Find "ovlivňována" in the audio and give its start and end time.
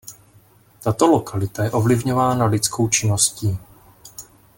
1.71-2.45